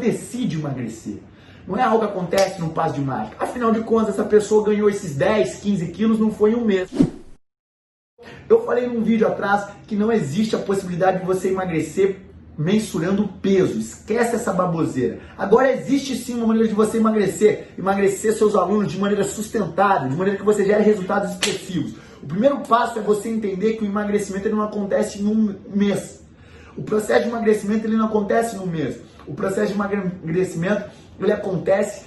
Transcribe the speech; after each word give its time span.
decide 0.00 0.56
emagrecer. 0.56 1.18
Não 1.66 1.76
é 1.76 1.82
algo 1.82 2.00
que 2.00 2.06
acontece 2.06 2.60
num 2.60 2.70
passo 2.70 2.94
de 2.94 3.00
mágica. 3.00 3.36
Afinal 3.38 3.70
de 3.70 3.80
contas, 3.80 4.14
essa 4.14 4.24
pessoa 4.24 4.64
ganhou 4.64 4.88
esses 4.88 5.14
10, 5.14 5.56
15 5.56 5.86
quilos 5.92 6.18
não 6.18 6.32
foi 6.32 6.52
em 6.52 6.56
um 6.56 6.64
mês. 6.64 6.90
Eu 8.48 8.64
falei 8.64 8.86
num 8.86 9.02
vídeo 9.02 9.28
atrás 9.28 9.68
que 9.86 9.94
não 9.94 10.10
existe 10.10 10.56
a 10.56 10.58
possibilidade 10.58 11.20
de 11.20 11.26
você 11.26 11.50
emagrecer 11.50 12.20
mensurando 12.58 13.28
peso. 13.40 13.78
Esquece 13.78 14.34
essa 14.34 14.52
baboseira. 14.52 15.20
Agora 15.38 15.72
existe 15.72 16.16
sim 16.16 16.34
uma 16.34 16.48
maneira 16.48 16.68
de 16.68 16.74
você 16.74 16.98
emagrecer, 16.98 17.68
emagrecer 17.78 18.34
seus 18.34 18.54
alunos 18.54 18.92
de 18.92 18.98
maneira 18.98 19.24
sustentável, 19.24 20.08
de 20.08 20.16
maneira 20.16 20.38
que 20.38 20.44
você 20.44 20.64
gere 20.64 20.82
resultados 20.82 21.30
expressivos. 21.30 21.94
O 22.22 22.26
primeiro 22.26 22.60
passo 22.60 22.98
é 22.98 23.02
você 23.02 23.28
entender 23.28 23.74
que 23.74 23.84
o 23.84 23.86
emagrecimento 23.86 24.50
não 24.50 24.62
acontece 24.62 25.22
em 25.22 25.26
um 25.26 25.54
mês. 25.74 26.22
O 26.76 26.82
processo 26.82 27.24
de 27.24 27.28
emagrecimento 27.30 27.86
ele 27.86 27.96
não 27.96 28.06
acontece 28.06 28.56
em 28.56 28.58
um 28.58 28.66
mês. 28.66 28.98
O 29.26 29.34
processo 29.34 29.72
de 29.72 29.78
emagrecimento 29.78 30.90
ele 31.18 31.32
acontece 31.32 32.06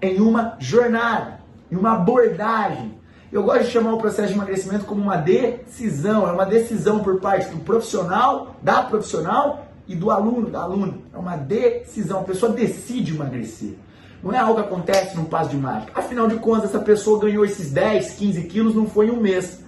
em 0.00 0.20
uma 0.20 0.56
jornada, 0.58 1.40
em 1.70 1.76
uma 1.76 1.94
abordagem. 1.94 2.94
Eu 3.30 3.42
gosto 3.42 3.64
de 3.64 3.70
chamar 3.70 3.94
o 3.94 3.98
processo 3.98 4.28
de 4.28 4.34
emagrecimento 4.34 4.84
como 4.84 5.02
uma 5.02 5.16
decisão, 5.16 6.28
é 6.28 6.32
uma 6.32 6.46
decisão 6.46 7.00
por 7.00 7.20
parte 7.20 7.48
do 7.50 7.58
profissional, 7.60 8.56
da 8.62 8.82
profissional 8.82 9.66
e 9.86 9.94
do 9.94 10.10
aluno, 10.10 10.48
da 10.48 10.62
aluna. 10.62 10.94
É 11.12 11.18
uma 11.18 11.36
decisão, 11.36 12.20
a 12.20 12.24
pessoa 12.24 12.52
decide 12.52 13.14
emagrecer. 13.14 13.74
Não 14.22 14.32
é 14.32 14.38
algo 14.38 14.54
que 14.54 14.66
acontece 14.66 15.16
num 15.16 15.24
passo 15.24 15.50
de 15.50 15.56
mágica. 15.56 15.92
Afinal 15.94 16.26
de 16.28 16.36
contas, 16.36 16.70
essa 16.70 16.78
pessoa 16.78 17.20
ganhou 17.20 17.44
esses 17.44 17.70
10, 17.70 18.12
15 18.12 18.42
quilos 18.44 18.74
não 18.74 18.86
foi 18.86 19.08
em 19.08 19.10
um 19.10 19.20
mês. 19.20 19.62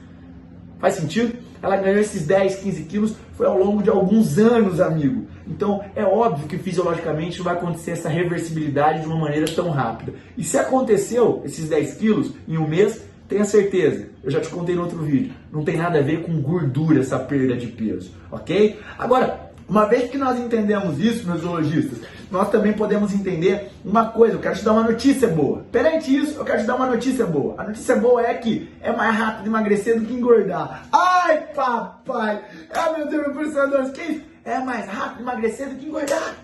Faz 0.78 0.94
sentido? 0.94 1.36
Ela 1.62 1.76
ganhou 1.76 1.98
esses 2.00 2.26
10, 2.26 2.56
15 2.56 2.82
quilos 2.84 3.16
foi 3.36 3.46
ao 3.46 3.56
longo 3.56 3.82
de 3.82 3.88
alguns 3.88 4.36
anos, 4.38 4.80
amigo. 4.80 5.26
Então 5.46 5.82
é 5.94 6.04
óbvio 6.04 6.48
que 6.48 6.58
fisiologicamente 6.58 7.38
não 7.38 7.44
vai 7.44 7.54
acontecer 7.54 7.92
essa 7.92 8.08
reversibilidade 8.08 9.00
de 9.00 9.06
uma 9.06 9.16
maneira 9.16 9.46
tão 9.46 9.70
rápida. 9.70 10.14
E 10.36 10.42
se 10.42 10.58
aconteceu 10.58 11.42
esses 11.44 11.68
10 11.68 11.94
quilos 11.94 12.32
em 12.48 12.58
um 12.58 12.66
mês, 12.66 13.02
tenha 13.28 13.44
certeza, 13.44 14.08
eu 14.24 14.30
já 14.30 14.40
te 14.40 14.48
contei 14.48 14.74
no 14.74 14.82
outro 14.82 14.98
vídeo, 14.98 15.32
não 15.52 15.62
tem 15.62 15.76
nada 15.76 15.98
a 15.98 16.02
ver 16.02 16.22
com 16.22 16.40
gordura 16.40 17.00
essa 17.00 17.18
perda 17.18 17.54
de 17.54 17.66
peso, 17.66 18.10
ok? 18.30 18.78
Agora, 18.98 19.48
uma 19.68 19.84
vez 19.84 20.10
que 20.10 20.16
nós 20.16 20.40
entendemos 20.40 20.98
isso, 20.98 21.26
meus 21.26 21.42
zoologistas, 21.42 21.98
nós 22.30 22.50
também 22.50 22.72
podemos 22.72 23.12
entender 23.12 23.70
uma 23.84 24.06
coisa. 24.06 24.34
Eu 24.34 24.40
quero 24.40 24.56
te 24.56 24.64
dar 24.64 24.72
uma 24.72 24.82
notícia 24.82 25.28
boa. 25.28 25.64
Perante 25.72 26.14
isso, 26.14 26.38
eu 26.38 26.44
quero 26.44 26.60
te 26.60 26.66
dar 26.66 26.76
uma 26.76 26.86
notícia 26.86 27.26
boa. 27.26 27.54
A 27.58 27.64
notícia 27.64 27.96
boa 27.96 28.22
é 28.22 28.34
que 28.34 28.70
é 28.80 28.92
mais 28.92 29.16
rápido 29.16 29.46
emagrecer 29.46 29.98
do 29.98 30.06
que 30.06 30.12
engordar. 30.12 30.86
Ai, 30.92 31.46
papai! 31.54 32.42
Ah, 32.74 32.92
meu 32.96 33.08
Deus, 33.08 33.26
meu 33.26 33.32
professor, 33.34 33.90
que 33.92 34.02
isso? 34.02 34.24
É 34.44 34.58
mais 34.58 34.86
rápido 34.86 35.22
emagrecer 35.22 35.68
do 35.68 35.76
que 35.76 35.86
engordar. 35.86 36.34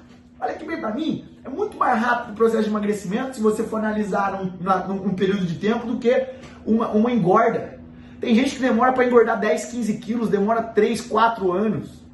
Olha 0.40 0.54
que 0.54 0.64
bem 0.64 0.78
para 0.78 0.90
mim, 0.90 1.26
é 1.44 1.48
muito 1.48 1.76
mais 1.76 1.98
rápido 1.98 2.32
o 2.32 2.36
processo 2.36 2.64
de 2.64 2.68
emagrecimento 2.68 3.36
se 3.36 3.42
você 3.42 3.62
for 3.62 3.78
analisar 3.78 4.32
num, 4.32 4.94
num 4.94 5.14
período 5.14 5.46
de 5.46 5.54
tempo 5.54 5.86
do 5.86 5.98
que 5.98 6.26
uma, 6.66 6.88
uma 6.88 7.10
engorda. 7.10 7.78
Tem 8.20 8.34
gente 8.34 8.56
que 8.56 8.62
demora 8.62 8.92
para 8.92 9.06
engordar 9.06 9.38
10, 9.38 9.66
15 9.66 9.98
quilos, 9.98 10.28
demora 10.28 10.62
3, 10.62 11.00
4 11.02 11.52
anos 11.52 12.04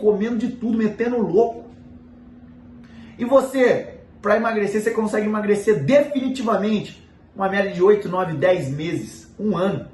comendo 0.00 0.38
de 0.38 0.48
tudo, 0.48 0.76
metendo 0.76 1.18
louco. 1.18 1.69
E 3.20 3.24
você, 3.26 3.96
para 4.22 4.38
emagrecer, 4.38 4.80
você 4.80 4.92
consegue 4.92 5.26
emagrecer 5.26 5.84
definitivamente 5.84 7.06
uma 7.36 7.50
média 7.50 7.70
de 7.70 7.82
8, 7.82 8.08
9, 8.08 8.32
10 8.32 8.70
meses, 8.70 9.30
um 9.38 9.54
ano. 9.54 9.88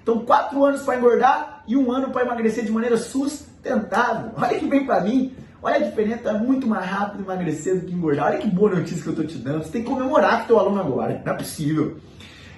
Então, 0.00 0.20
quatro 0.20 0.64
anos 0.64 0.82
para 0.82 0.96
engordar 0.96 1.64
e 1.66 1.76
um 1.76 1.90
ano 1.90 2.10
para 2.10 2.22
emagrecer 2.24 2.64
de 2.64 2.70
maneira 2.70 2.96
sustentável. 2.96 4.30
Olha 4.36 4.56
que 4.56 4.64
bem 4.64 4.86
para 4.86 5.00
mim. 5.00 5.34
Olha 5.60 5.74
a 5.74 5.80
diferença, 5.80 6.30
é 6.30 6.32
muito 6.34 6.68
mais 6.68 6.86
rápido 6.86 7.24
emagrecer 7.24 7.80
do 7.80 7.84
que 7.84 7.92
engordar. 7.92 8.28
Olha 8.28 8.38
que 8.38 8.46
boa 8.46 8.70
notícia 8.76 9.02
que 9.02 9.08
eu 9.08 9.12
estou 9.12 9.26
te 9.26 9.38
dando. 9.38 9.64
Você 9.64 9.72
tem 9.72 9.82
que 9.82 9.88
comemorar 9.88 10.42
com 10.42 10.46
teu 10.46 10.58
aluno 10.60 10.80
agora. 10.80 11.20
Não 11.26 11.32
é 11.32 11.36
possível. 11.36 11.96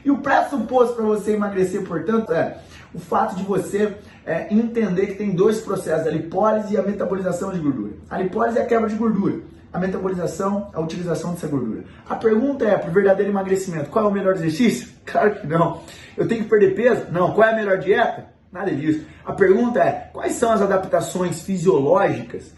E 0.05 0.11
o 0.11 0.19
pressuposto 0.19 0.97
para 0.97 1.05
você 1.07 1.33
emagrecer, 1.33 1.83
portanto, 1.83 2.31
é 2.31 2.59
o 2.93 2.99
fato 2.99 3.37
de 3.37 3.43
você 3.43 3.97
é, 4.27 4.53
entender 4.53 5.07
que 5.07 5.15
tem 5.15 5.31
dois 5.35 5.61
processos, 5.61 6.07
a 6.07 6.11
lipólise 6.11 6.75
e 6.75 6.77
a 6.77 6.83
metabolização 6.83 7.51
de 7.51 7.59
gordura. 7.59 7.93
A 8.11 8.19
lipólise 8.19 8.59
é 8.59 8.63
a 8.63 8.67
quebra 8.67 8.87
de 8.87 8.97
gordura, 8.97 9.41
a 9.73 9.79
metabolização, 9.79 10.69
a 10.73 10.81
utilização 10.81 11.33
dessa 11.33 11.47
gordura. 11.47 11.85
A 12.09 12.17
pergunta 12.17 12.65
é, 12.65 12.77
para 12.77 12.91
o 12.91 12.93
verdadeiro 12.93 13.31
emagrecimento, 13.31 13.91
qual 13.91 14.07
é 14.07 14.09
o 14.09 14.13
melhor 14.13 14.35
exercício? 14.35 14.89
Claro 15.11 15.41
que 15.41 15.47
não. 15.47 15.81
Eu 16.17 16.29
tenho 16.29 16.45
que 16.45 16.49
perder 16.49 16.73
peso? 16.77 17.07
Não. 17.11 17.33
Qual 17.33 17.49
é 17.49 17.53
a 17.53 17.57
melhor 17.57 17.79
dieta? 17.79 18.27
Nada 18.53 18.71
disso. 18.71 19.05
A 19.25 19.33
pergunta 19.33 19.81
é, 19.81 20.09
quais 20.13 20.35
são 20.35 20.53
as 20.53 20.63
adaptações 20.63 21.43
fisiológicas 21.43 22.53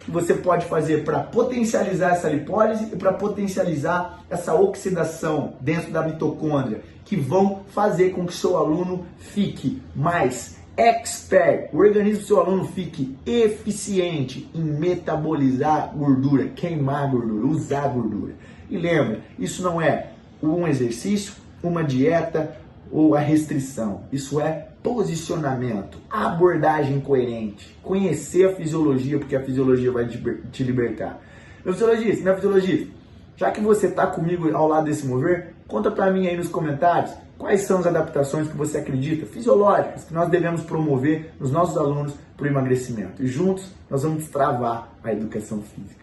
que 0.00 0.10
você 0.10 0.34
pode 0.34 0.66
fazer 0.66 1.04
para 1.04 1.20
potencializar 1.20 2.10
essa 2.10 2.28
lipólise 2.28 2.88
e 2.92 2.96
para 2.96 3.12
potencializar 3.12 4.24
essa 4.28 4.52
oxidação 4.54 5.54
dentro 5.60 5.92
da 5.92 6.02
mitocôndria, 6.02 6.82
que 7.04 7.14
vão 7.14 7.62
fazer 7.68 8.10
com 8.10 8.26
que 8.26 8.34
seu 8.34 8.56
aluno 8.56 9.06
fique 9.18 9.80
mais 9.94 10.56
expert, 10.76 11.68
o 11.72 11.78
organismo 11.78 12.20
do 12.20 12.26
seu 12.26 12.40
aluno 12.40 12.66
fique 12.66 13.16
eficiente 13.26 14.48
em 14.54 14.62
metabolizar 14.62 15.92
gordura, 15.94 16.48
queimar 16.48 17.10
gordura, 17.10 17.46
usar 17.46 17.88
gordura. 17.88 18.34
E 18.70 18.78
lembra, 18.78 19.20
isso 19.38 19.62
não 19.62 19.80
é 19.80 20.10
um 20.42 20.66
exercício, 20.66 21.34
uma 21.62 21.84
dieta 21.84 22.56
ou 22.90 23.14
a 23.14 23.20
restrição. 23.20 24.04
Isso 24.10 24.40
é 24.40 24.68
posicionamento, 24.82 25.98
abordagem 26.10 27.00
coerente, 27.00 27.76
conhecer 27.82 28.48
a 28.48 28.54
fisiologia, 28.54 29.18
porque 29.18 29.36
a 29.36 29.42
fisiologia 29.42 29.92
vai 29.92 30.06
te 30.06 30.64
libertar. 30.64 31.20
Meu 31.64 31.72
fisiologista, 31.72 32.22
minha 32.22 32.34
fisiologista, 32.34 32.88
já 33.36 33.50
que 33.50 33.60
você 33.60 33.86
está 33.86 34.06
comigo 34.06 34.52
ao 34.54 34.66
lado 34.66 34.86
desse 34.86 35.06
mover, 35.06 35.54
conta 35.68 35.90
para 35.90 36.10
mim 36.10 36.26
aí 36.26 36.36
nos 36.36 36.48
comentários 36.48 37.12
quais 37.42 37.62
são 37.62 37.80
as 37.80 37.86
adaptações 37.88 38.46
que 38.46 38.56
você 38.56 38.78
acredita, 38.78 39.26
fisiológicas, 39.26 40.04
que 40.04 40.14
nós 40.14 40.30
devemos 40.30 40.62
promover 40.62 41.32
nos 41.40 41.50
nossos 41.50 41.76
alunos 41.76 42.14
para 42.36 42.44
o 42.44 42.48
emagrecimento. 42.48 43.20
E 43.20 43.26
juntos 43.26 43.68
nós 43.90 44.04
vamos 44.04 44.28
travar 44.28 44.96
a 45.02 45.12
educação 45.12 45.60
física. 45.60 46.00